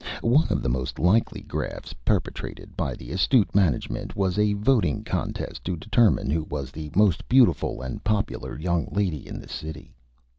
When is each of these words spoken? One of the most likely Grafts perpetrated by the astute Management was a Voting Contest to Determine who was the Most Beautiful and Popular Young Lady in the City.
One 0.25 0.47
of 0.49 0.63
the 0.63 0.67
most 0.69 0.97
likely 0.97 1.41
Grafts 1.41 1.93
perpetrated 1.93 2.75
by 2.75 2.95
the 2.95 3.11
astute 3.11 3.53
Management 3.53 4.15
was 4.15 4.39
a 4.39 4.53
Voting 4.53 5.03
Contest 5.03 5.63
to 5.65 5.77
Determine 5.77 6.31
who 6.31 6.43
was 6.45 6.71
the 6.71 6.89
Most 6.95 7.29
Beautiful 7.29 7.83
and 7.83 8.03
Popular 8.03 8.57
Young 8.59 8.87
Lady 8.91 9.27
in 9.27 9.39
the 9.39 9.47
City. 9.47 9.93